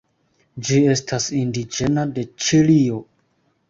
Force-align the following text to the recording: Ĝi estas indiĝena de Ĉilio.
Ĝi 0.69 0.79
estas 0.95 1.29
indiĝena 1.43 2.09
de 2.19 2.27
Ĉilio. 2.49 3.05